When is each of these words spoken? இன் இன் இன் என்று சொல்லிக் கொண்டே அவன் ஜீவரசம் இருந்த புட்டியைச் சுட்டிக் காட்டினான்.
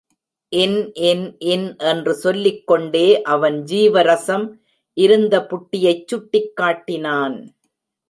இன் 0.51 0.77
இன் 1.01 1.37
இன் 1.39 1.77
என்று 1.77 2.13
சொல்லிக் 2.13 2.67
கொண்டே 2.67 3.21
அவன் 3.21 3.63
ஜீவரசம் 3.63 4.47
இருந்த 4.97 5.47
புட்டியைச் 5.49 6.07
சுட்டிக் 6.07 6.53
காட்டினான். 6.55 7.37